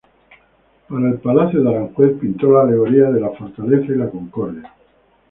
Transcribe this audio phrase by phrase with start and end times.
[0.89, 4.73] Para el Palacio de Aranjuez pintó las alegorías de la "Fortaleza" y la "Concordia".